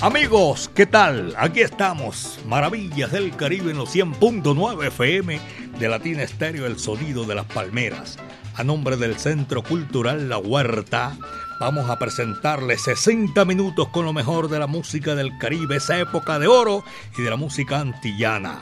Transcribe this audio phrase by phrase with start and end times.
[0.00, 1.34] Amigos, ¿qué tal?
[1.36, 5.40] Aquí estamos, Maravillas del Caribe en los 100.9 FM
[5.76, 8.16] de Latina Estéreo, el sonido de las palmeras.
[8.54, 11.16] A nombre del Centro Cultural La Huerta,
[11.58, 16.38] vamos a presentarles 60 minutos con lo mejor de la música del Caribe, esa época
[16.38, 16.84] de oro
[17.18, 18.60] y de la música antillana.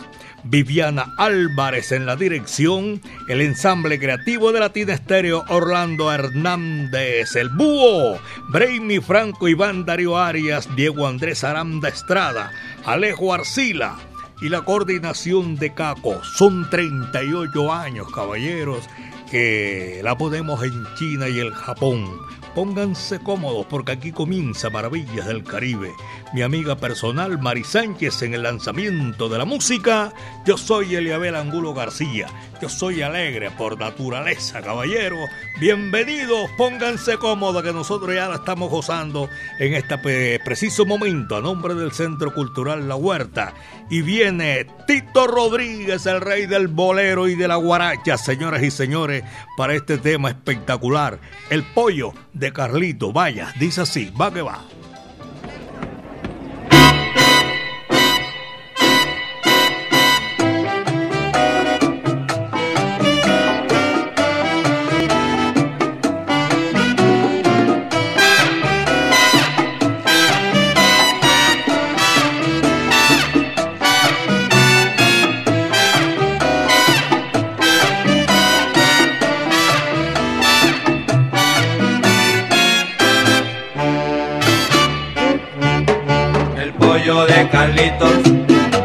[0.48, 8.20] Viviana Álvarez en la dirección, el ensamble creativo de Latina Estéreo Orlando Hernández, el búho,
[8.50, 12.52] Brainy Franco, Iván Darío Arias, Diego Andrés Aranda Estrada,
[12.84, 13.96] Alejo Arcila
[14.40, 16.22] y la coordinación de Caco.
[16.22, 18.88] Son 38 años, caballeros,
[19.30, 22.06] que la podemos en China y el Japón.
[22.54, 25.92] Pónganse cómodos porque aquí comienza Maravillas del Caribe.
[26.32, 30.12] Mi amiga personal Mari Sánchez en el lanzamiento de la música.
[30.44, 32.26] Yo soy Eliabel Angulo García.
[32.60, 35.16] Yo soy alegre por naturaleza, caballero.
[35.60, 39.28] Bienvenidos, pónganse cómodos que nosotros ya la estamos gozando
[39.60, 43.54] en este preciso momento a nombre del Centro Cultural La Huerta.
[43.88, 49.22] Y viene Tito Rodríguez, el rey del bolero y de la guaracha, señoras y señores,
[49.56, 51.20] para este tema espectacular.
[51.50, 53.12] El pollo de Carlito.
[53.12, 54.64] Vaya, dice así, va que va.
[87.66, 88.12] Carlitos,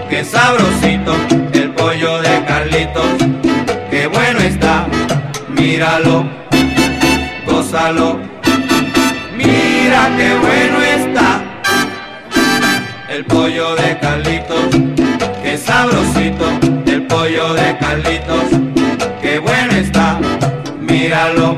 [0.09, 1.13] qué sabrosito
[1.53, 3.05] el pollo de Carlitos,
[3.91, 4.87] qué bueno está,
[5.49, 6.25] míralo,
[7.45, 8.19] gózalo,
[9.37, 11.43] mira qué bueno está.
[13.07, 14.69] El pollo de Carlitos,
[15.43, 16.45] qué sabrosito
[16.87, 18.45] el pollo de Carlitos,
[19.21, 20.19] qué bueno está,
[20.79, 21.50] míralo,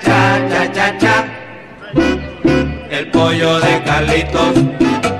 [0.00, 1.24] cha cha cha cha.
[2.90, 4.54] El pollo de Carlitos,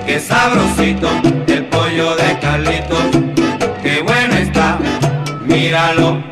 [0.07, 1.09] que sabrosito.
[1.47, 3.07] El pollo de Carlitos,
[3.83, 4.79] que bueno está.
[5.45, 6.23] Míralo,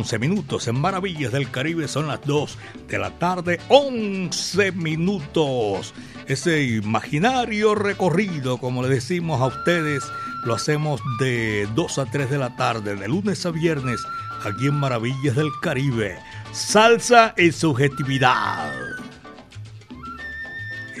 [0.00, 0.66] 11 minutos.
[0.66, 2.56] En Maravillas del Caribe son las 2
[2.88, 5.92] de la tarde, 11 minutos.
[6.26, 10.02] Ese imaginario recorrido, como le decimos a ustedes,
[10.44, 14.00] lo hacemos de 2 a 3 de la tarde, de lunes a viernes,
[14.42, 16.16] aquí en Maravillas del Caribe.
[16.50, 18.72] Salsa y subjetividad.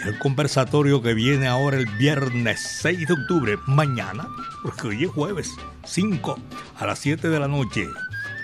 [0.04, 4.28] El conversatorio que viene ahora el viernes 6 de octubre, mañana,
[4.62, 5.50] porque hoy es jueves
[5.84, 6.38] 5
[6.78, 7.88] a las 7 de la noche,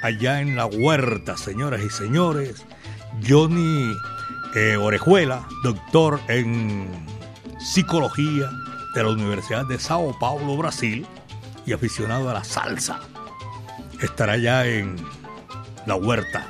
[0.06, 2.64] allá en la huerta, señoras y señores.
[3.28, 3.92] Johnny
[4.54, 6.88] eh, Orejuela, doctor en
[7.58, 8.48] psicología
[8.94, 11.06] de la Universidad de Sao Paulo, Brasil,
[11.66, 13.00] y aficionado a la salsa.
[14.00, 14.96] Estará ya en
[15.86, 16.46] La Huerta.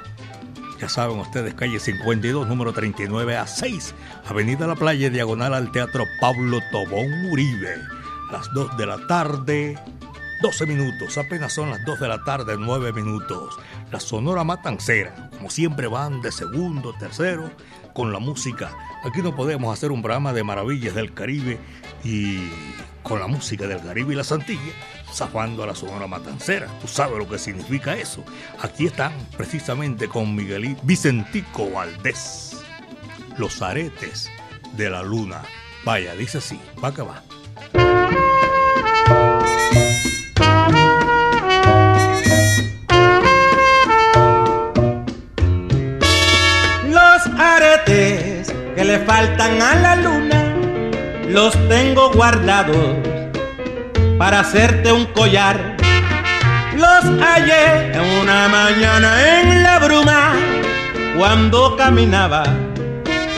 [0.79, 3.95] Ya saben ustedes, calle 52, número 39 a 6,
[4.29, 7.77] Avenida La Playa, diagonal al Teatro Pablo Tobón Uribe.
[8.31, 9.79] Las 2 de la tarde,
[10.43, 13.59] 12 minutos, apenas son las 2 de la tarde, 9 minutos.
[13.91, 17.51] La Sonora Matancera, como siempre van de segundo, tercero,
[17.95, 18.77] con la música.
[19.03, 21.59] Aquí no podemos hacer un programa de maravillas del Caribe
[22.05, 22.51] y
[23.03, 24.73] con la música del Caribe y la Santilla,
[25.11, 26.67] zafando a la Sonora Matancera.
[26.83, 28.23] Tú sabes lo que significa eso.
[28.61, 32.61] Aquí están precisamente con Miguelito Vicentico Valdés.
[33.39, 34.31] Los aretes
[34.77, 35.43] de la luna.
[35.85, 37.23] Vaya, dice así, va que va.
[48.77, 50.55] Que le faltan a la luna
[51.29, 52.95] los tengo guardados
[54.19, 55.77] para hacerte un collar.
[56.77, 60.35] Los hallé en una mañana en la bruma
[61.19, 62.45] cuando caminaba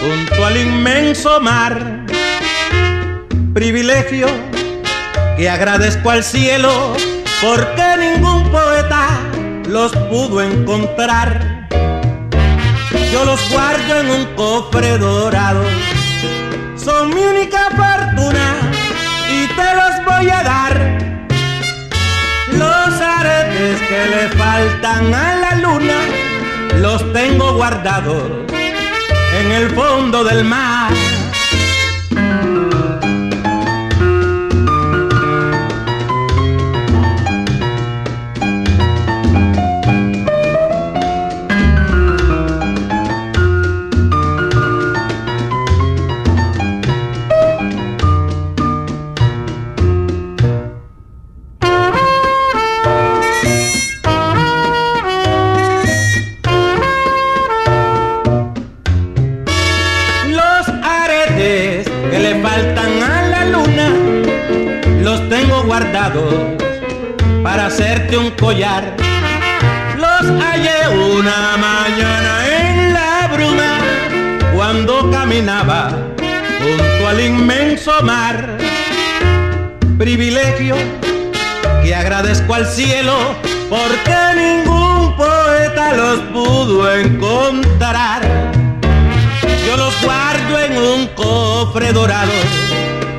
[0.00, 2.04] junto al inmenso mar.
[3.54, 4.26] Privilegio
[5.36, 6.94] que agradezco al cielo
[7.40, 9.06] porque ningún poeta
[9.68, 11.57] los pudo encontrar.
[13.12, 15.64] Yo los guardo en un cofre dorado
[16.76, 18.56] son mi única fortuna
[19.30, 20.98] y te los voy a dar.
[22.52, 25.98] Los aretes que le faltan a la luna
[26.76, 28.22] los tengo guardados
[29.40, 30.92] en el fondo del mar.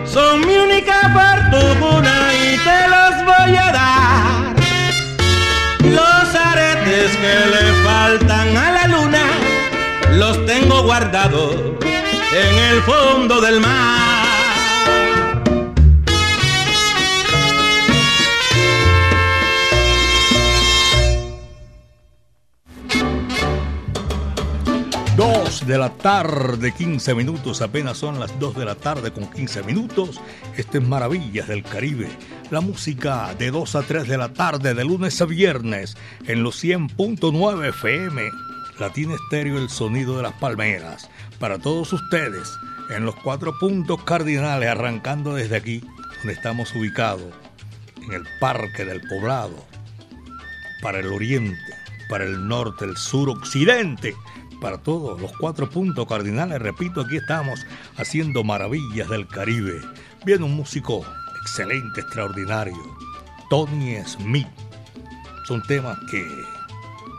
[0.05, 2.31] Son mi única fortuna
[2.65, 4.55] te los voy a dar.
[5.83, 9.25] Los aretes que le faltan a la luna
[10.13, 11.55] los tengo guardados
[12.31, 14.38] en el fondo del mar.
[25.99, 30.19] Tarde, 15 minutos, apenas son las 2 de la tarde con 15 minutos.
[30.57, 32.09] Este es Maravillas del Caribe
[32.51, 36.63] la música de 2 a 3 de la tarde, de lunes a viernes, en los
[36.63, 38.23] 100.9 FM.
[38.79, 41.09] Latina Estéreo, el sonido de las palmeras.
[41.37, 42.49] Para todos ustedes,
[42.89, 45.83] en los cuatro puntos cardinales, arrancando desde aquí,
[46.17, 47.33] donde estamos ubicados,
[48.01, 49.65] en el Parque del Poblado,
[50.81, 51.73] para el oriente,
[52.09, 54.15] para el norte, el sur, occidente,
[54.59, 56.59] para todos los cuatro puntos cardinales.
[56.59, 57.65] Repito, aquí estamos
[57.97, 59.81] haciendo maravillas del Caribe.
[60.25, 61.05] Viene un músico
[61.41, 62.77] excelente, extraordinario,
[63.49, 64.47] Tony Smith.
[65.47, 66.23] Son temas que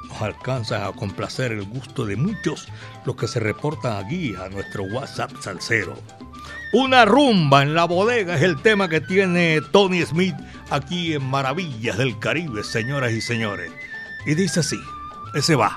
[0.09, 2.69] nos alcanzan a complacer el gusto de muchos
[3.05, 5.97] los que se reportan aquí a nuestro WhatsApp salsero.
[6.73, 10.37] Una rumba en la bodega es el tema que tiene Tony Smith
[10.71, 13.73] aquí en Maravillas del Caribe, señoras y señores.
[14.25, 14.79] Y dice así,
[15.35, 15.77] ese va.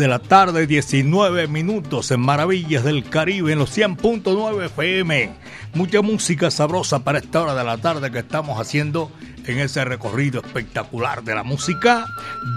[0.00, 5.30] de la tarde, 19 minutos en Maravillas del Caribe en los 100.9 FM.
[5.74, 9.12] Mucha música sabrosa para esta hora de la tarde que estamos haciendo
[9.44, 12.06] en ese recorrido espectacular de la música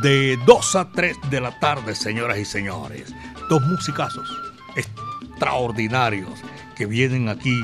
[0.02, 3.14] de 2 a 3 de la tarde, señoras y señores.
[3.50, 4.30] Dos musicazos
[4.78, 6.40] extraordinarios
[6.78, 7.62] que vienen aquí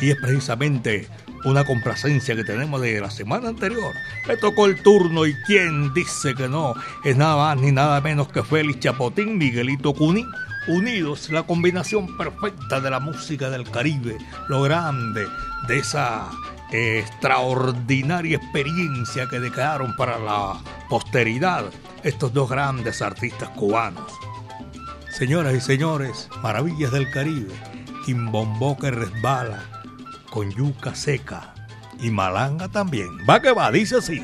[0.00, 1.06] y es precisamente
[1.44, 3.94] una complacencia que tenemos de la semana anterior.
[4.26, 8.28] Me tocó el turno y quién dice que no, es nada más ni nada menos
[8.28, 10.26] que Félix Chapotín, Miguelito Cuní,
[10.68, 14.16] unidos, la combinación perfecta de la música del Caribe,
[14.48, 15.26] lo grande
[15.66, 16.30] de esa
[16.70, 20.54] extraordinaria experiencia que dejaron para la
[20.88, 21.64] posteridad
[22.02, 24.10] estos dos grandes artistas cubanos.
[25.10, 27.52] Señoras y señores, maravillas del Caribe,
[28.06, 29.62] Quimbombó que resbala,
[30.32, 31.52] con yuca seca
[32.00, 33.10] y malanga también.
[33.28, 34.18] Va que va, dice así.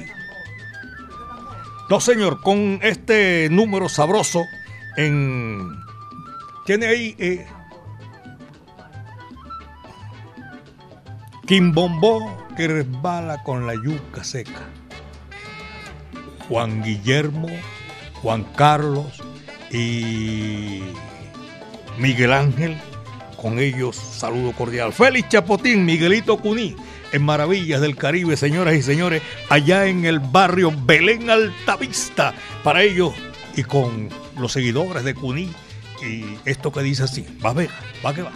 [1.91, 4.43] No, señor, con este número sabroso
[4.97, 5.79] en...
[6.65, 7.15] Tiene ahí...
[7.19, 7.47] Eh,
[11.47, 14.67] Quimbombó que resbala con la yuca seca.
[16.49, 17.49] Juan Guillermo,
[18.23, 19.23] Juan Carlos
[19.71, 20.83] y
[21.99, 22.79] Miguel Ángel
[23.41, 24.93] con ellos, saludo cordial.
[24.93, 26.77] Félix Chapotín, Miguelito Cuní,
[27.13, 32.35] en Maravillas del Caribe, señoras y señores, allá en el barrio Belén Altavista.
[32.63, 33.15] Para ellos
[33.57, 35.51] y con los seguidores de Cuní.
[36.03, 37.71] Y esto que dice así, va a ver,
[38.05, 38.33] va que va.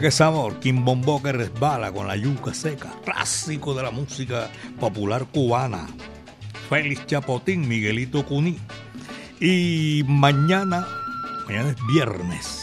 [0.00, 0.58] Qué sabor.
[0.60, 2.90] Quimbombo que resbala con la yuca seca.
[3.04, 4.48] Clásico de la música
[4.80, 5.86] popular cubana.
[6.68, 8.58] Félix Chapotín, Miguelito Cuní.
[9.40, 10.86] Y mañana,
[11.46, 12.62] mañana es viernes,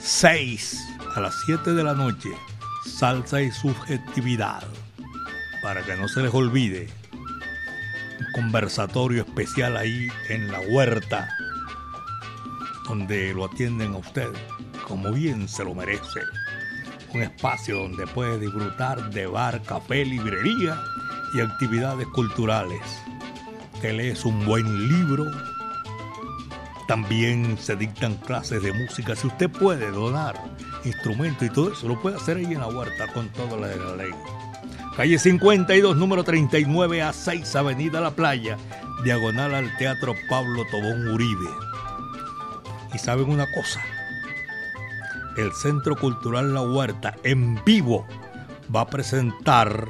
[0.00, 0.78] 6
[1.14, 2.30] a las 7 de la noche,
[2.86, 4.62] salsa y subjetividad.
[5.62, 11.28] Para que no se les olvide, un conversatorio especial ahí en la huerta,
[12.88, 14.51] donde lo atienden a ustedes
[14.92, 16.20] como bien se lo merece.
[17.14, 20.78] Un espacio donde puede disfrutar de bar, café, librería
[21.32, 22.82] y actividades culturales.
[23.80, 25.24] Te lees un buen libro.
[26.86, 29.16] También se dictan clases de música.
[29.16, 30.34] Si usted puede donar
[30.84, 33.76] instrumentos y todo eso, lo puede hacer ahí en la huerta con toda la de
[33.76, 34.12] la ley.
[34.94, 38.58] Calle 52, número 39 a 6, Avenida La Playa,
[39.02, 41.48] diagonal al Teatro Pablo Tobón Uribe.
[42.92, 43.80] Y saben una cosa,
[45.36, 48.06] el Centro Cultural La Huerta en vivo
[48.74, 49.88] va a presentar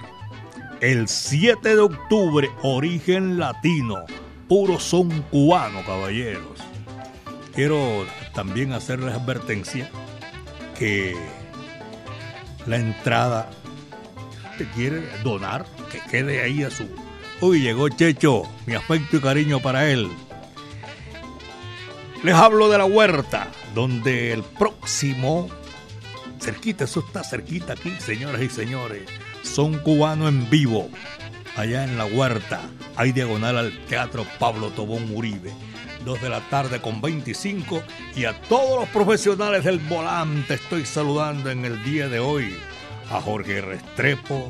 [0.81, 4.05] el 7 de octubre Origen Latino,
[4.49, 6.59] puro son cubano, caballeros.
[7.55, 9.91] Quiero también hacerles advertencia
[10.79, 11.15] que
[12.67, 13.51] la entrada,
[14.59, 16.89] te quiere donar, que quede ahí a su...
[17.41, 20.09] Uy, llegó Checho, mi afecto y cariño para él.
[22.23, 25.49] Les hablo de la huerta, donde el próximo,
[26.41, 29.03] cerquita, eso está cerquita aquí, señoras y señores,
[29.43, 30.89] son cubano en vivo,
[31.57, 32.61] allá en la huerta,
[32.95, 35.53] hay diagonal al Teatro Pablo Tobón Uribe.
[36.05, 37.83] 2 de la tarde con 25
[38.17, 42.57] y a todos los profesionales del volante estoy saludando en el día de hoy
[43.11, 44.49] a Jorge Restrepo,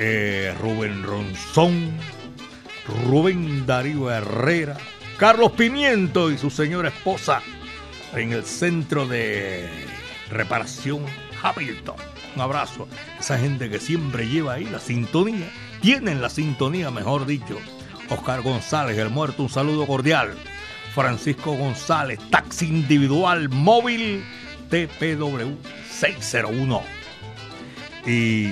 [0.00, 1.92] eh, Rubén Ronzón,
[3.06, 4.76] Rubén Darío Herrera,
[5.18, 7.40] Carlos Pimiento y su señora esposa
[8.14, 9.70] en el centro de
[10.28, 11.04] reparación
[11.40, 11.96] Hamilton.
[12.34, 12.88] Un abrazo
[13.20, 15.48] esa gente que siempre lleva ahí la sintonía,
[15.80, 17.58] tienen la sintonía, mejor dicho.
[18.10, 20.34] Oscar González, el muerto, un saludo cordial.
[20.94, 24.24] Francisco González, taxi individual móvil
[24.68, 25.56] TPW
[25.90, 26.82] 601.
[28.04, 28.46] Y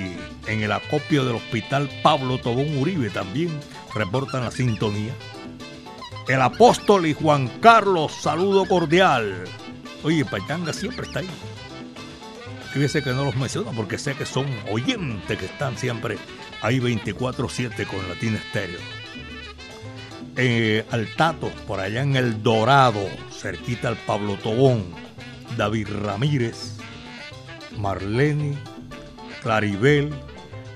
[0.46, 3.50] en el acopio del hospital Pablo Tobón Uribe también
[3.94, 5.12] reportan la sintonía
[6.28, 9.44] el apóstol y Juan Carlos, saludo cordial.
[10.04, 11.28] Oye, Pachanga siempre está ahí.
[12.72, 16.16] Fíjese que no los menciono porque sé que son oyentes que están siempre
[16.62, 18.80] ahí 24-7 con Latina Estéreo.
[20.36, 24.86] Eh, al Tato, por allá en El Dorado, cerquita al Pablo Tobón,
[25.58, 26.76] David Ramírez,
[27.76, 28.56] Marlene,
[29.42, 30.10] Claribel,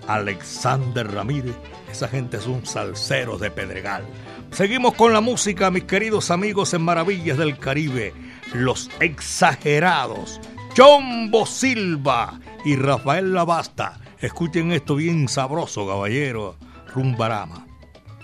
[0.06, 1.54] Alexander Ramírez.
[1.90, 4.04] Esa gente son salseros de Pedregal.
[4.56, 8.14] Seguimos con la música, mis queridos amigos en Maravillas del Caribe,
[8.54, 10.40] los exagerados,
[10.72, 14.00] Chombo Silva y Rafael Lavasta.
[14.18, 16.56] Escuchen esto bien sabroso, caballero,
[16.94, 17.66] rumbarama.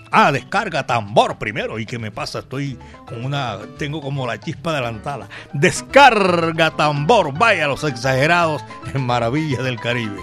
[0.09, 1.77] Ah, descarga tambor primero.
[1.77, 2.39] ¿Y qué me pasa?
[2.39, 3.59] Estoy con una.
[3.77, 5.29] Tengo como la chispa adelantada.
[5.53, 7.37] Descarga tambor.
[7.37, 10.19] Vaya los exagerados en Maravillas del Caribe.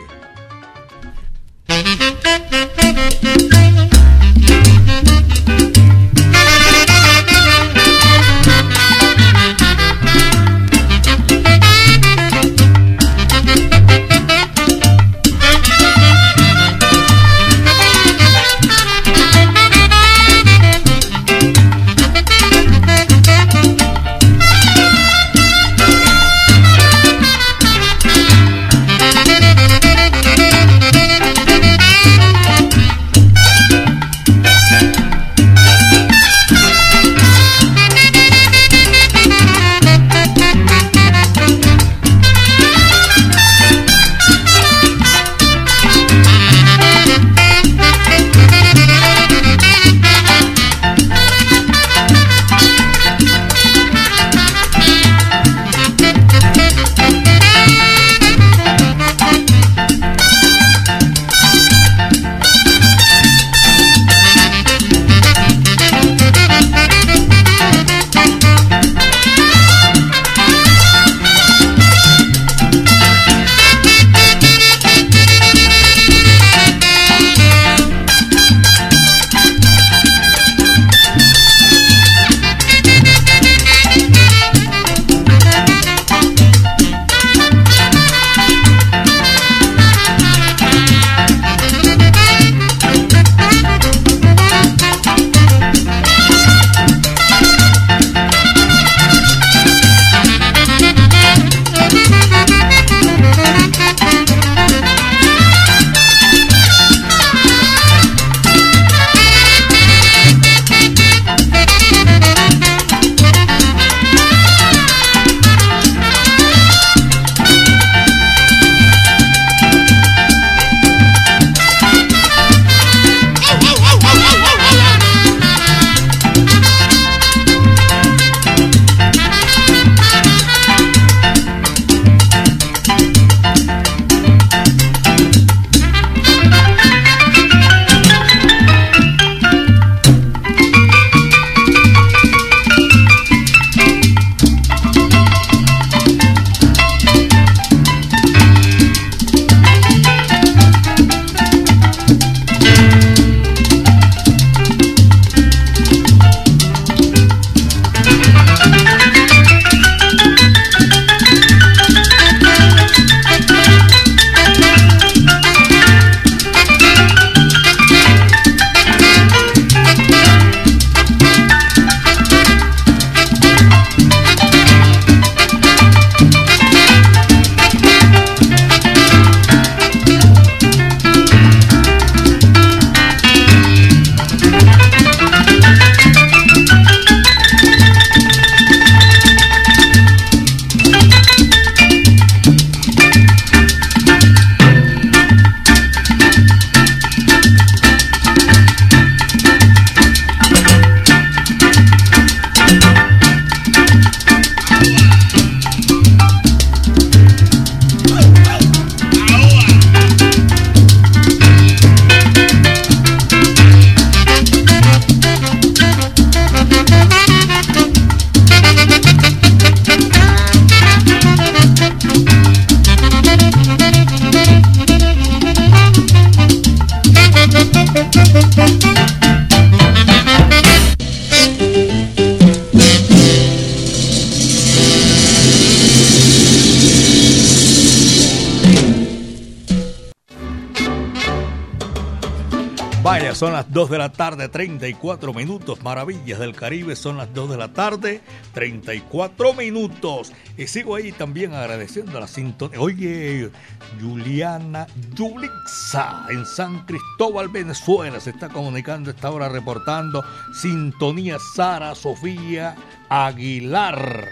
[243.40, 245.82] Son las 2 de la tarde, 34 minutos.
[245.82, 248.20] Maravillas del Caribe, son las 2 de la tarde,
[248.52, 250.30] 34 minutos.
[250.58, 252.78] Y sigo ahí también agradeciendo a la sintonía.
[252.78, 253.50] Oye,
[253.98, 260.22] Juliana Yulixa en San Cristóbal, Venezuela, se está comunicando esta hora reportando
[260.52, 262.76] sintonía Sara Sofía
[263.08, 264.28] Aguilar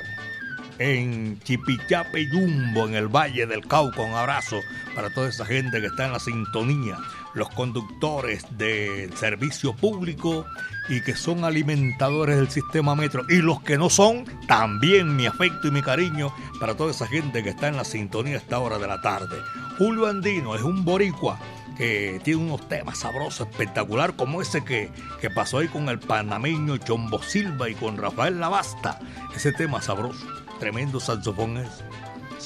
[0.79, 4.03] en Chipichape Yumbo, en el Valle del Cauca.
[4.03, 4.61] Un abrazo
[4.94, 6.99] para toda esa gente que está en la sintonía
[7.34, 10.46] los conductores del servicio público
[10.88, 15.68] y que son alimentadores del sistema metro y los que no son, también mi afecto
[15.68, 18.78] y mi cariño para toda esa gente que está en la sintonía a esta hora
[18.78, 19.36] de la tarde.
[19.78, 21.38] Julio Andino es un boricua
[21.76, 26.76] que tiene unos temas sabrosos, espectacular, como ese que, que pasó ahí con el panameño
[26.78, 28.98] Chombo Silva y con Rafael Lavasta.
[29.34, 30.26] Ese tema sabroso,
[30.58, 31.84] tremendo saxofón es.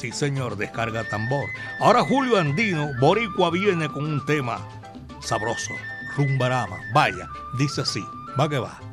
[0.03, 1.49] Sí, señor, descarga tambor.
[1.79, 4.59] Ahora Julio Andino, Boricua, viene con un tema
[5.21, 5.71] sabroso,
[6.17, 6.77] rumbarama.
[6.93, 8.05] Vaya, dice así,
[8.37, 8.92] va que va.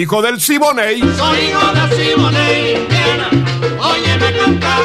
[0.00, 1.00] Hijo del Siboney.
[1.00, 3.28] Soy hijo del Siboney, Indiana.
[3.80, 4.82] Óyeme cantar.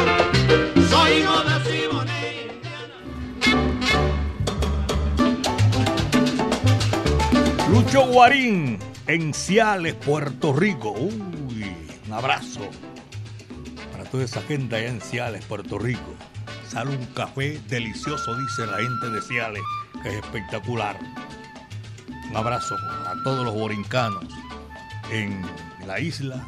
[0.90, 2.96] Soy hijo del Siboney, Indiana.
[7.70, 10.92] Lucho Guarín, en Ciales, Puerto Rico.
[10.92, 11.66] Uy,
[12.08, 12.70] un abrazo
[13.94, 16.14] para toda esa gente allá en Ciales, Puerto Rico.
[16.68, 19.64] Sale un café delicioso, dice la gente de Ciales,
[20.04, 21.00] que es espectacular.
[22.30, 24.26] Un abrazo a todos los borincanos
[25.12, 25.42] en
[25.88, 26.46] la isla,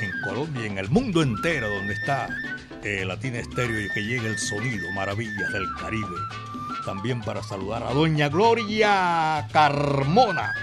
[0.00, 2.28] en Colombia, en el mundo entero donde está
[2.82, 6.16] eh, Latina Estéreo y que llegue el sonido, maravillas del Caribe.
[6.84, 10.54] También para saludar a Doña Gloria Carmona,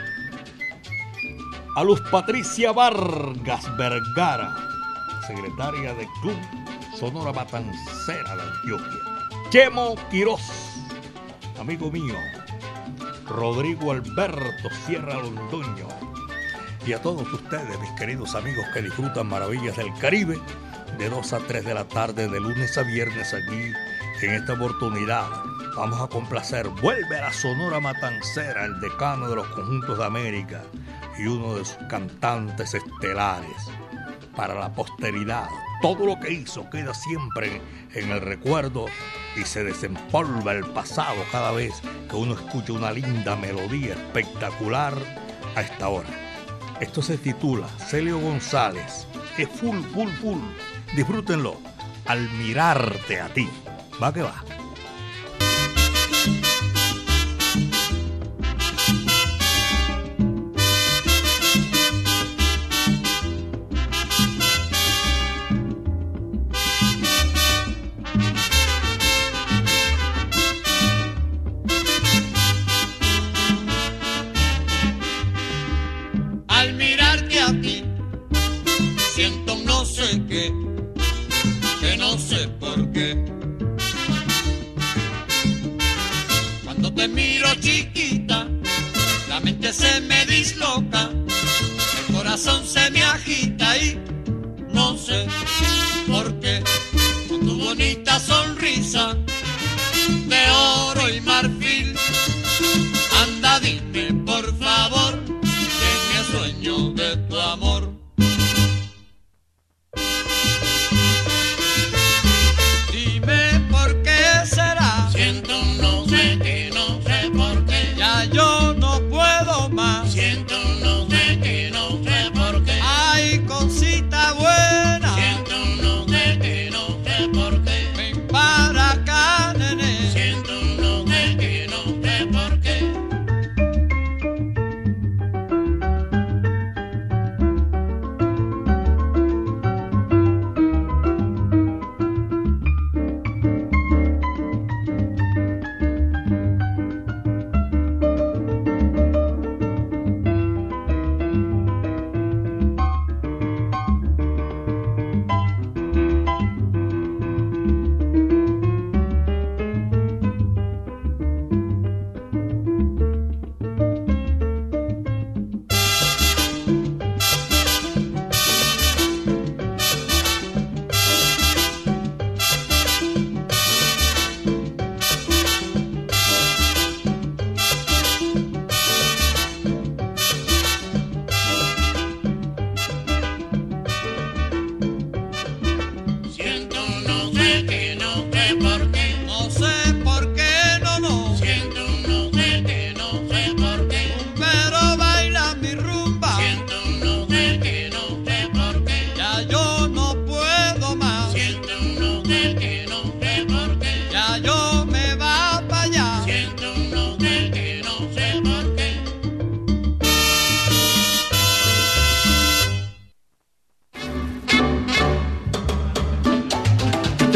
[1.75, 4.55] a Luz Patricia Vargas Vergara,
[5.27, 6.37] secretaria del Club
[6.97, 8.99] Sonora Matancera de Antioquia.
[9.49, 10.41] Chemo Quiroz,
[11.59, 12.15] amigo mío.
[13.27, 16.04] Rodrigo Alberto Sierra Londoño.
[16.85, 20.39] Y a todos ustedes, mis queridos amigos que disfrutan Maravillas del Caribe,
[20.99, 23.73] de 2 a 3 de la tarde, de lunes a viernes aquí,
[24.21, 25.27] en esta oportunidad.
[25.75, 30.61] Vamos a complacer, vuelve a la Sonora Matancera, el decano de los conjuntos de América
[31.17, 33.71] y uno de sus cantantes estelares
[34.35, 35.47] para la posteridad.
[35.81, 37.63] Todo lo que hizo queda siempre
[37.95, 38.85] en el recuerdo
[39.35, 41.73] y se desempolva el pasado cada vez
[42.07, 44.93] que uno escucha una linda melodía espectacular
[45.55, 46.24] a esta hora.
[46.79, 49.07] Esto se titula Celio González.
[49.37, 50.39] Es full, full, full.
[50.95, 51.57] Disfrútenlo
[52.05, 53.47] al mirarte a ti.
[54.01, 54.43] Va que va.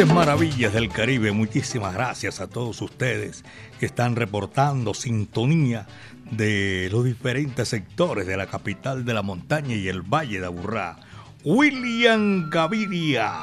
[0.07, 3.43] Maravillas del Caribe, muchísimas gracias a todos ustedes
[3.79, 5.87] que están reportando sintonía
[6.31, 10.95] de los diferentes sectores de la capital de la montaña y el Valle de Aburrá.
[11.43, 13.33] William Gaviria.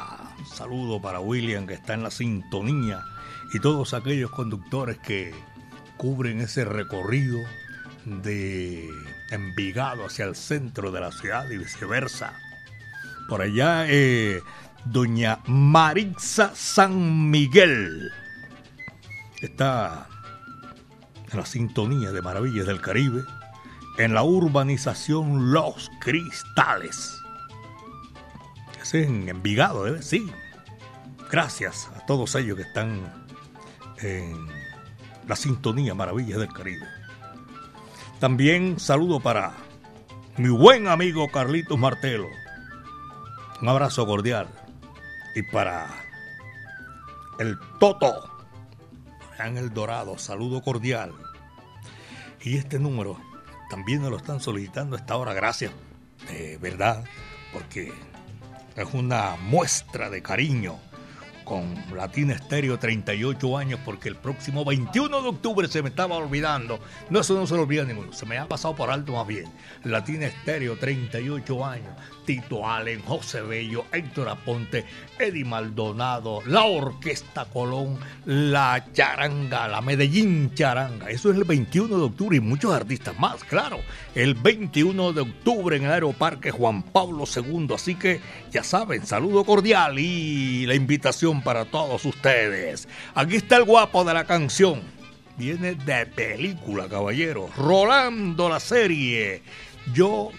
[0.51, 3.03] saludo para William que está en la sintonía
[3.53, 5.35] y todos aquellos conductores que
[5.97, 7.39] cubren ese recorrido
[8.05, 8.89] de
[9.29, 12.33] Envigado hacia el centro de la ciudad y viceversa.
[13.29, 14.41] Por allá eh,
[14.85, 18.11] doña Maritza San Miguel.
[19.41, 20.07] Está
[21.31, 23.23] en la sintonía de Maravillas del Caribe,
[23.97, 27.19] en la urbanización Los Cristales.
[28.81, 30.31] Es en Envigado, debe sí.
[31.29, 33.25] Gracias a todos ellos que están
[34.01, 34.47] en
[35.27, 36.87] la sintonía Maravillas del Caribe.
[38.19, 39.53] También saludo para
[40.37, 42.27] mi buen amigo Carlitos Martelo.
[43.61, 44.47] Un abrazo cordial
[45.37, 45.87] y para
[47.37, 48.27] el Toto,
[49.37, 51.13] en el Dorado, saludo cordial.
[52.41, 53.21] Y este número
[53.69, 55.71] también nos lo están solicitando a esta hora, gracias,
[56.27, 57.03] de verdad,
[57.53, 57.93] porque
[58.75, 60.79] es una muestra de cariño
[61.43, 66.79] con Latina Estéreo 38 años porque el próximo 21 de octubre se me estaba olvidando.
[67.11, 68.11] No, eso no se lo olvida ninguno.
[68.11, 69.45] Se me ha pasado por alto más bien.
[69.83, 71.93] Latina Estéreo 38 años.
[72.27, 74.83] Tito Allen, José Bello, Héctor Aponte,
[75.17, 81.09] Eddie Maldonado, la Orquesta Colón, la Charanga, la Medellín Charanga.
[81.09, 83.79] Eso es el 21 de octubre y muchos artistas más, claro.
[84.13, 87.69] El 21 de octubre en el Aeroparque Juan Pablo II.
[87.73, 88.19] Así que
[88.51, 92.89] ya saben, saludo cordial y la invitación para todos ustedes.
[93.15, 94.81] Aquí está el guapo de la canción.
[95.37, 97.47] Viene de película, caballero.
[97.55, 99.43] Rolando la serie.
[99.93, 100.31] Yo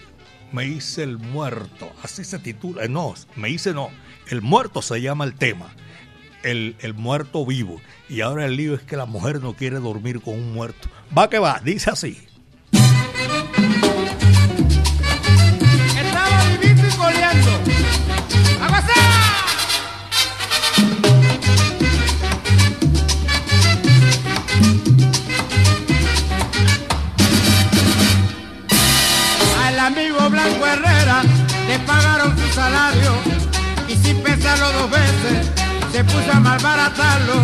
[0.51, 1.91] me hice el muerto.
[2.03, 2.87] Así se titula.
[2.87, 3.89] No, me hice no.
[4.27, 5.73] El muerto se llama el tema.
[6.43, 7.81] El, el, muerto vivo.
[8.07, 10.87] Y ahora el lío es que la mujer no quiere dormir con un muerto.
[11.17, 12.17] Va que va, dice así.
[15.97, 17.78] Estaba vivito y coleando.
[30.69, 33.11] Le pagaron su salario
[33.87, 35.49] y sin pensarlo dos veces
[35.91, 37.41] se puso a malbaratarlo.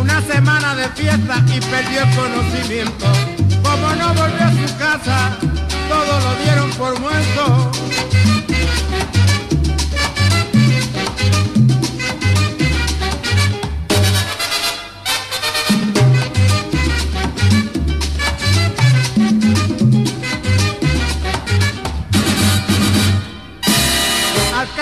[0.00, 3.06] Una semana de fiesta y perdió el conocimiento.
[3.62, 5.36] Como no volvió a su casa,
[5.88, 7.70] todo lo dieron por muerto.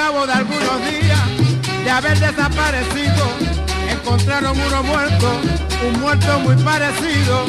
[0.06, 1.24] Cabo de algunos días
[1.82, 3.24] de haber desaparecido,
[3.90, 5.32] encontraron uno muerto,
[5.88, 7.46] un muerto muy parecido.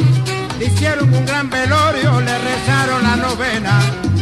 [0.58, 3.78] Le hicieron un gran velorio, le rezaron la novena,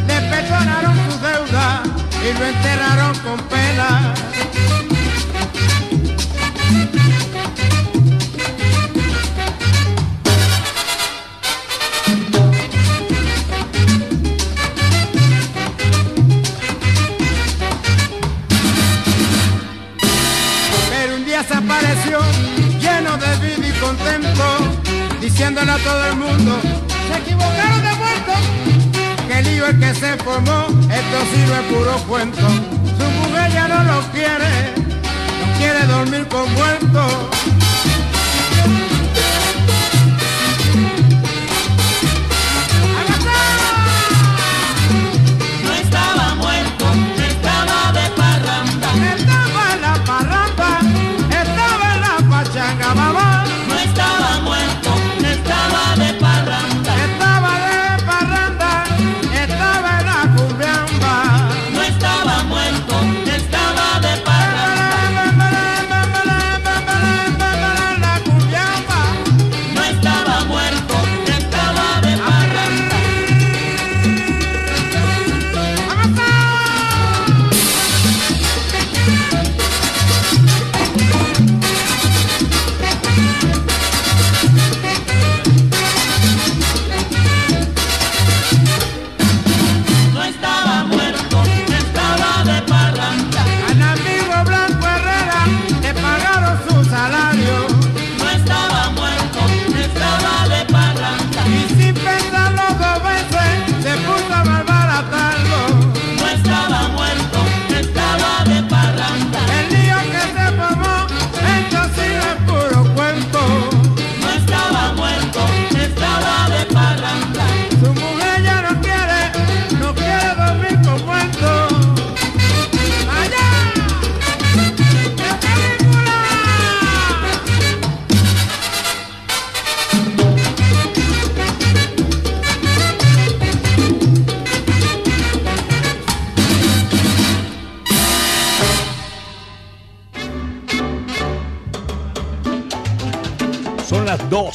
[0.09, 1.83] le perdonaron su deuda
[2.27, 4.15] y lo enterraron con pena.
[21.75, 22.19] Apareció
[22.79, 24.45] lleno de vida y contento,
[25.21, 26.59] diciéndole a todo el mundo,
[27.09, 28.33] se equivocaron de muerto,
[29.27, 32.47] que el lío es que se formó, esto sí no es puro cuento,
[32.99, 37.54] su mujer ya no lo quiere, no quiere dormir con muertos.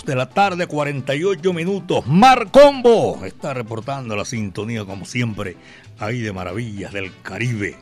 [0.10, 2.08] De la tarde, 48 minutos.
[2.08, 5.56] Marcombo está reportando la sintonía, como siempre,
[6.00, 7.76] ahí de Maravillas del Caribe.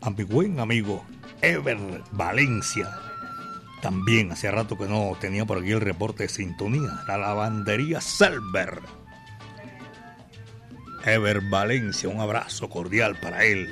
[0.00, 1.04] A mi buen amigo
[1.42, 1.76] Ever
[2.12, 2.88] Valencia.
[3.82, 7.02] También hacía rato que no tenía por aquí el reporte de sintonía.
[7.08, 8.80] La lavandería Selber.
[11.04, 13.68] Ever Valencia, un abrazo cordial para él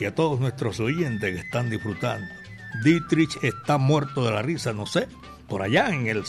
[0.00, 2.26] y a todos nuestros oyentes que están disfrutando.
[2.82, 5.08] Dietrich está muerto de la risa, no sé,
[5.46, 6.24] por allá en el,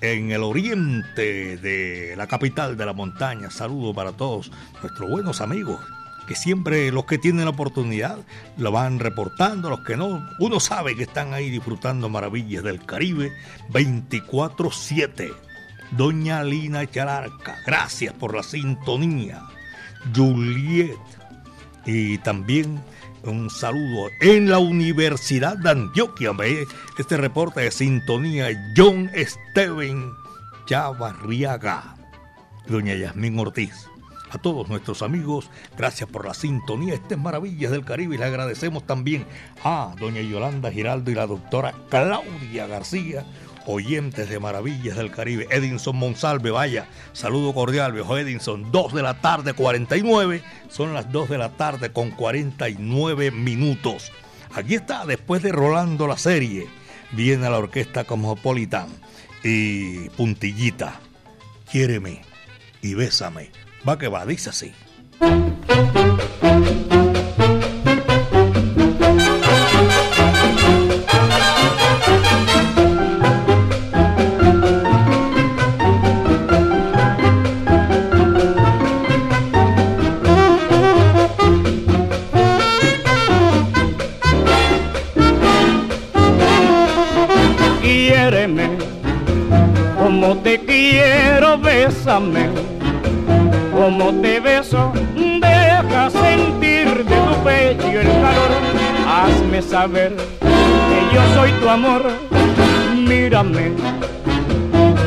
[0.00, 3.50] en el oriente de la capital de la montaña.
[3.50, 4.50] Saludo para todos
[4.82, 5.80] nuestros buenos amigos
[6.28, 8.18] que siempre los que tienen la oportunidad
[8.58, 13.32] lo van reportando, los que no, uno sabe que están ahí disfrutando maravillas del Caribe
[13.70, 15.32] 24/7.
[15.92, 19.42] Doña Lina Chalarca, gracias por la sintonía.
[20.14, 20.98] Juliet
[21.86, 22.78] y también
[23.28, 26.32] un saludo en la Universidad de Antioquia.
[26.98, 30.12] Este reporte de sintonía, John Steven
[30.66, 31.96] Chavarriaga,
[32.66, 33.88] doña Yasmín Ortiz.
[34.30, 36.94] A todos nuestros amigos, gracias por la sintonía.
[36.94, 39.24] Este es Maravillas del Caribe y le agradecemos también
[39.64, 43.24] a doña Yolanda Giraldo y la doctora Claudia García
[43.68, 45.46] oyentes de Maravillas del Caribe.
[45.50, 48.72] Edinson Monsalve, vaya, saludo cordial, viejo Edinson.
[48.72, 50.42] 2 de la tarde, 49.
[50.68, 54.10] Son las 2 de la tarde con 49 minutos.
[54.54, 56.66] Aquí está, después de Rolando la serie,
[57.12, 58.88] viene la orquesta Cosmopolitan
[59.44, 61.00] y Puntillita.
[61.70, 62.22] Quiéreme
[62.80, 63.50] y bésame.
[63.86, 64.72] Va que va, dice así.
[99.92, 102.02] Que yo soy tu amor,
[102.94, 103.72] mírame,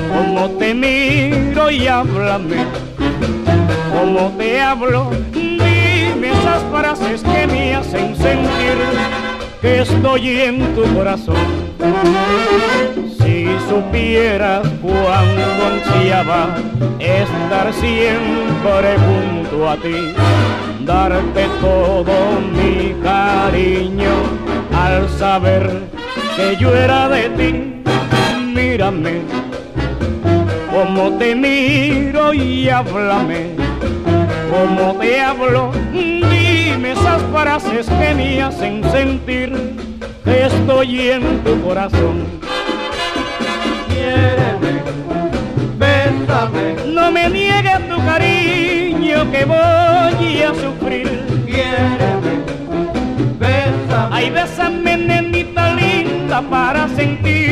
[0.09, 2.65] como te miro y háblame,
[3.91, 8.77] como te hablo, dime esas frases que me hacen sentir
[9.61, 11.71] que estoy en tu corazón.
[13.69, 16.57] Supieras cuánto ansiaba
[16.99, 20.13] estar siempre junto a ti,
[20.86, 25.69] darte todo mi cariño al saber
[26.36, 27.84] que yo era de ti.
[28.53, 29.22] Mírame
[30.72, 33.55] como te miro y háblame
[34.49, 35.72] como te hablo.
[35.93, 39.51] Dime esas frases que me hacen sentir
[40.24, 42.41] que estoy en tu corazón
[46.88, 51.30] no me niegues tu cariño que voy a sufrir.
[57.02, 57.51] Para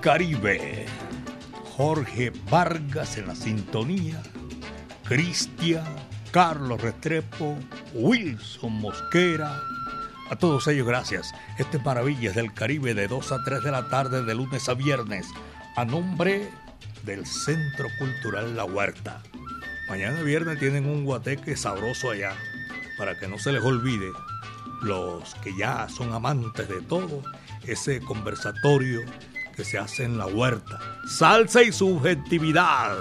[0.00, 0.86] Caribe.
[1.76, 4.22] Jorge Vargas en la sintonía.
[5.04, 5.84] Cristian,
[6.30, 7.54] Carlos Restrepo,
[7.92, 9.60] Wilson Mosquera.
[10.30, 11.32] A todos ellos gracias.
[11.58, 14.74] Este es Maravillas del Caribe de 2 a 3 de la tarde de lunes a
[14.74, 15.26] viernes.
[15.76, 16.48] A nombre
[17.04, 19.20] del Centro Cultural La Huerta.
[19.90, 22.32] Mañana viernes tienen un guateque sabroso allá.
[22.96, 24.08] Para que no se les olvide.
[24.80, 27.22] Los que ya son amantes de todo
[27.66, 29.02] ese conversatorio
[29.64, 30.78] se hace en la huerta.
[31.06, 32.96] Salsa y subjetividad.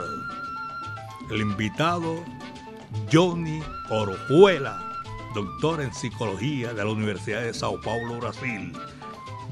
[1.30, 2.24] El invitado,
[3.12, 4.82] Johnny Orujuela,
[5.36, 8.74] doctor en psicología de la Universidad de Sao Paulo, Brasil.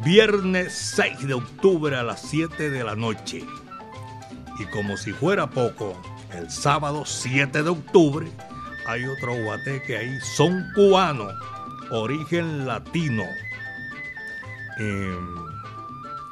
[0.04, 3.44] Viernes 6 de octubre a las 7 de la noche.
[4.60, 6.00] Y como si fuera poco,
[6.34, 8.28] el sábado 7 de octubre
[8.88, 11.34] hay otro guateque ahí, son cubanos,
[11.92, 13.24] origen latino
[14.80, 15.47] Em,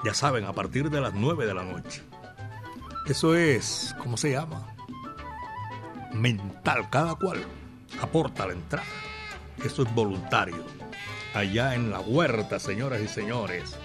[0.05, 2.03] ya saben, a partir de las 9 de la noche.
[3.07, 4.67] Eso es, ¿cómo se llama?
[6.13, 7.43] Mental, cada cual.
[7.99, 8.85] aporta la entrada.
[9.63, 10.63] Eso es voluntario.
[11.33, 13.75] Allá en la huerta, señoras y señores,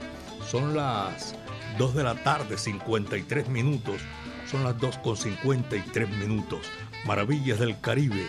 [0.47, 1.35] son las
[1.79, 4.03] 2 de la tarde, 53 minutos.
[4.47, 6.67] Son las 2 con 53 minutos.
[7.07, 8.27] Maravillas del Caribe.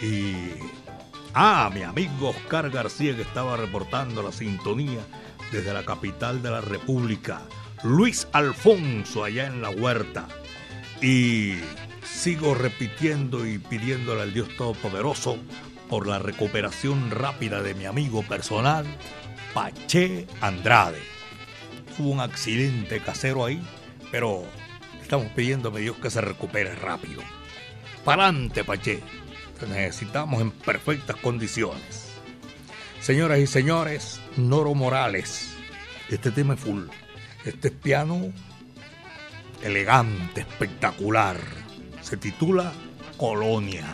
[0.00, 0.54] Y...
[1.34, 5.00] Ah, mi amigo Oscar García que estaba reportando la sintonía
[5.52, 7.42] desde la capital de la República.
[7.82, 10.26] Luis Alfonso allá en la huerta.
[11.02, 11.54] Y
[12.04, 15.38] sigo repitiendo y pidiéndole al Dios Todopoderoso
[15.88, 18.86] por la recuperación rápida de mi amigo personal,
[19.54, 21.02] Pache Andrade.
[21.98, 23.62] Hubo un accidente casero ahí,
[24.10, 24.44] pero
[25.00, 27.22] estamos pidiendo a Dios que se recupere rápido.
[28.04, 29.02] Parante, Pache.
[29.58, 32.12] Te necesitamos en perfectas condiciones.
[33.00, 35.54] Señoras y señores, Noro Morales.
[36.08, 36.84] Este tema es full.
[37.44, 38.32] Este es piano
[39.62, 41.38] elegante, espectacular.
[42.02, 42.72] Se titula
[43.16, 43.86] Colonia.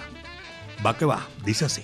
[0.85, 1.83] Va que va, dice así.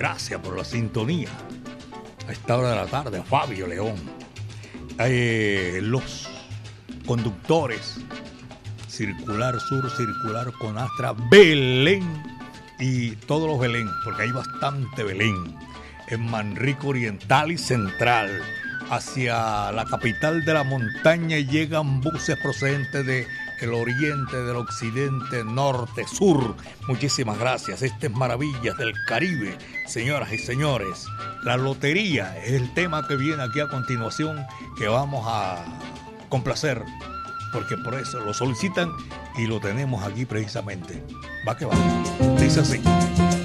[0.00, 1.28] Gracias por la sintonía.
[2.26, 3.96] A esta hora de la tarde, Fabio León.
[4.98, 6.26] Eh, los
[7.04, 8.00] conductores,
[8.88, 12.02] Circular Sur, Circular con Astra, Belén
[12.78, 15.54] y todos los Belén, porque hay bastante Belén.
[16.08, 18.40] En Manrico Oriental y Central,
[18.88, 23.26] hacia la capital de la montaña llegan buses procedentes de
[23.60, 26.54] el oriente, del occidente, norte, sur.
[26.88, 27.82] Muchísimas gracias.
[27.82, 29.56] Este es Maravillas del Caribe,
[29.86, 31.06] señoras y señores.
[31.42, 34.44] La lotería es el tema que viene aquí a continuación
[34.78, 35.64] que vamos a
[36.28, 36.82] complacer,
[37.52, 38.90] porque por eso lo solicitan
[39.36, 41.04] y lo tenemos aquí precisamente.
[41.46, 41.74] Va que va.
[42.38, 43.39] Dice así.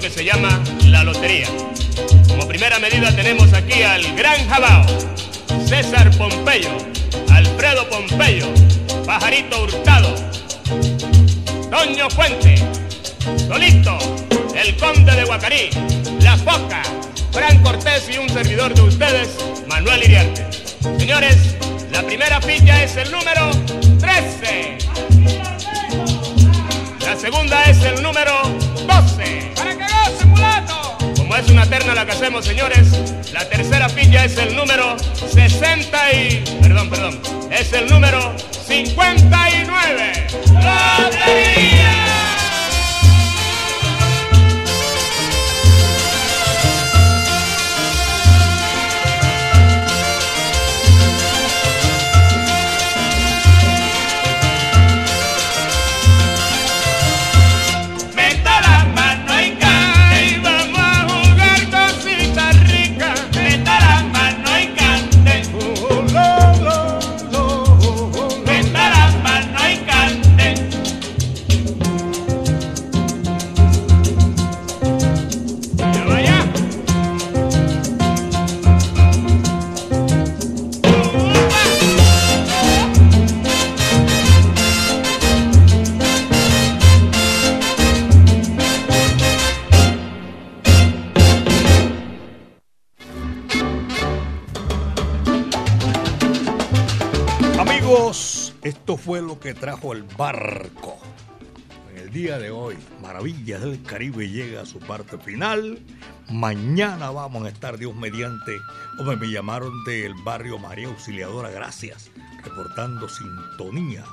[0.00, 1.46] Que se llama La Lotería.
[2.26, 4.84] Como primera medida tenemos aquí al Gran Jabao.
[5.66, 6.70] César Pompeyo,
[7.30, 8.46] Alfredo Pompeyo,
[9.06, 10.14] Pajarito Hurtado,
[11.70, 12.56] Toño Fuente,
[13.46, 13.98] Solito,
[14.56, 15.70] el Conde de Guacarí,
[16.20, 16.82] La Foca,
[17.30, 19.36] Fran Cortés y un servidor de ustedes,
[19.68, 20.46] Manuel Iriarte.
[20.98, 21.56] Señores,
[21.92, 23.50] la primera pilla es el número
[24.00, 24.78] 13.
[27.00, 28.32] La segunda es el número
[28.86, 29.53] 12.
[31.38, 32.88] Es una terna la que hacemos, señores,
[33.32, 36.44] la tercera pilla es el número 60 y...
[36.62, 37.20] Perdón, perdón.
[37.50, 38.34] Es el número
[38.66, 40.26] 59.
[40.52, 41.93] ¡Lotería!
[99.14, 100.98] Fue lo que trajo el barco.
[101.92, 105.78] En el día de hoy, Maravillas del Caribe llega a su parte final.
[106.32, 108.58] Mañana vamos a estar, Dios mediante.
[108.98, 112.10] Hombre, me llamaron del barrio María Auxiliadora, gracias.
[112.42, 114.04] Reportando sintonía.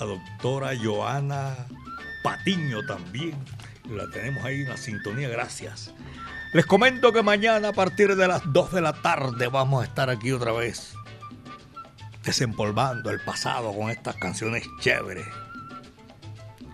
[0.00, 1.54] La doctora Joana
[2.24, 3.36] Patiño también.
[3.88, 5.94] La tenemos ahí en la sintonía, gracias.
[6.52, 10.10] Les comento que mañana a partir de las 2 de la tarde vamos a estar
[10.10, 10.96] aquí otra vez
[12.22, 15.26] desempolvando el pasado con estas canciones chéveres.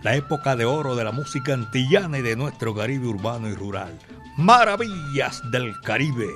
[0.03, 3.99] La época de oro de la música antillana y de nuestro Caribe urbano y rural.
[4.37, 6.29] Maravillas del Caribe.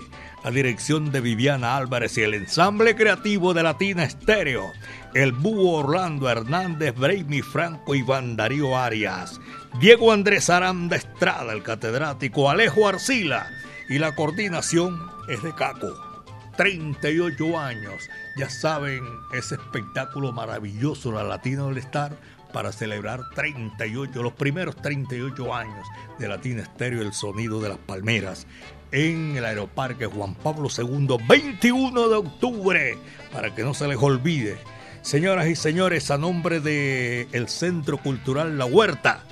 [0.43, 4.73] La dirección de Viviana Álvarez y el ensamble creativo de Latina Estéreo.
[5.15, 9.41] El búho Orlando Hernández, Braimi Franco y Darío Arias.
[9.79, 13.47] Diego Andrés Aranda Estrada, el catedrático Alejo Arcila.
[13.89, 14.99] Y la coordinación
[15.29, 16.25] es de Caco.
[16.57, 18.09] 38 años.
[18.37, 22.17] Ya saben, ese espectáculo maravilloso, la Latina del Star,
[22.53, 25.87] para celebrar 38, los primeros 38 años
[26.19, 28.47] de Latina Estéreo, el sonido de las palmeras,
[28.91, 32.99] en el Aeroparque Juan Pablo II, 21 de octubre,
[33.33, 34.57] para que no se les olvide.
[35.03, 39.25] Señoras y señores, a nombre del el Centro Cultural La Huerta,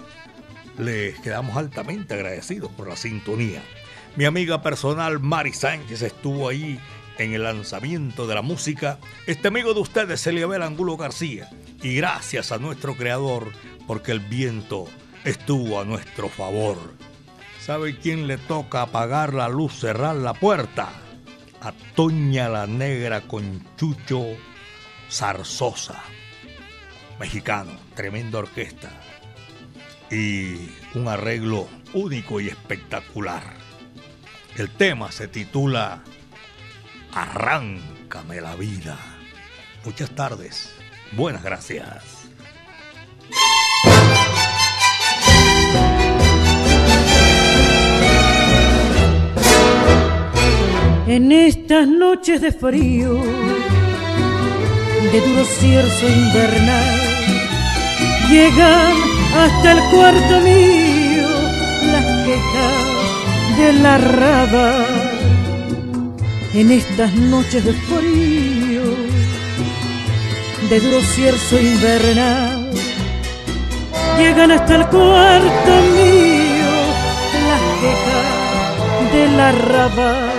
[0.78, 3.62] les quedamos altamente agradecidos por la sintonía.
[4.16, 6.80] Mi amiga personal Mari Sánchez estuvo ahí
[7.20, 8.98] en el lanzamiento de la música.
[9.26, 11.50] Este amigo de ustedes, Eliabel Angulo García.
[11.82, 13.52] Y gracias a nuestro creador,
[13.86, 14.86] porque el viento
[15.24, 16.78] estuvo a nuestro favor.
[17.60, 20.88] ¿Sabe quién le toca apagar la luz, cerrar la puerta?
[21.60, 24.24] A Toña la Negra con Chucho
[25.10, 26.02] Zarzosa.
[27.18, 28.90] Mexicano, tremenda orquesta.
[30.10, 33.42] Y un arreglo único y espectacular.
[34.56, 36.02] El tema se titula
[37.12, 38.96] Arráncame la vida.
[39.84, 40.74] Muchas tardes.
[41.12, 42.20] Buenas gracias.
[51.06, 53.14] En estas noches de frío,
[55.12, 57.00] de duro cierzo invernal,
[58.30, 58.92] llegan
[59.36, 61.28] hasta el cuarto mío
[61.90, 64.89] las quejas de la raba.
[66.52, 68.82] En estas noches de frío,
[70.68, 72.70] de duro cierzo invernal,
[74.18, 76.72] llegan hasta el cuarto mío
[77.48, 80.30] las quejas de la raba.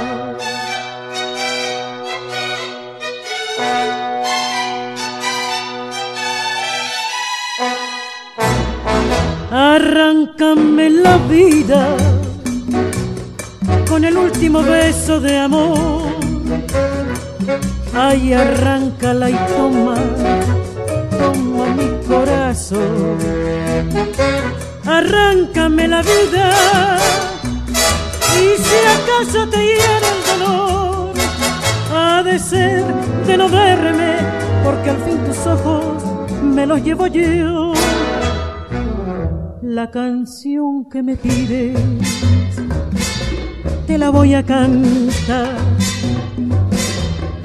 [9.49, 12.20] Arráncame la vida
[13.92, 16.04] con el último beso de amor.
[17.94, 19.96] Ay, arráncala y toma,
[21.20, 23.18] toma mi corazón.
[24.86, 26.98] Arráncame la vida
[28.42, 31.12] y si acaso te hiera el dolor,
[31.94, 32.86] ha de ser
[33.28, 34.16] de no verme,
[34.64, 36.02] porque al fin tus ojos
[36.42, 37.74] me los llevo yo
[39.62, 41.78] la canción que me pides,
[43.92, 45.54] te la voy a cantar.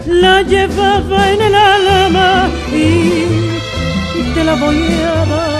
[0.06, 2.92] la llevaba en el alma y,
[4.32, 4.80] te la voy
[5.12, 5.56] a dar.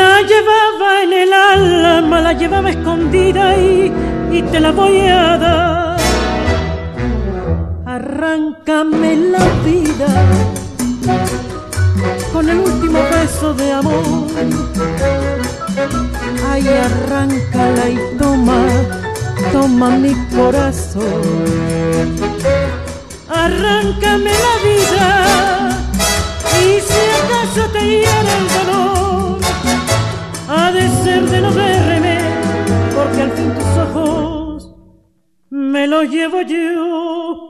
[0.00, 3.92] La llevaba en el alma, la llevaba escondida y,
[4.32, 6.00] y te la voy a dar.
[7.84, 10.59] Arráncame la vida
[12.32, 14.26] con el último beso de amor.
[16.50, 18.66] Ay, arráncala y toma,
[19.52, 21.02] toma mi corazón.
[23.28, 25.70] Arráncame la vida
[26.60, 29.38] y si acaso te hiera el dolor,
[30.48, 32.18] ha de ser de no verme,
[32.94, 34.74] porque al fin tus ojos
[35.50, 37.49] me lo llevo yo.